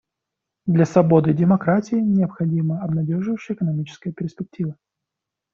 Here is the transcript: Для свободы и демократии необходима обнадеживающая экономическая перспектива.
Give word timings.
Для 0.65 0.85
свободы 0.87 1.29
и 1.29 1.35
демократии 1.35 1.93
необходима 1.97 2.79
обнадеживающая 2.81 3.55
экономическая 3.55 4.11
перспектива. 4.11 4.75